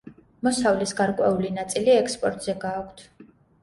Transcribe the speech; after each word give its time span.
მოსავლის 0.47 0.95
გარკვეული 1.03 1.53
ნაწილი 1.61 1.97
ექსპორტზე 2.01 2.61
გააქვთ. 2.69 3.09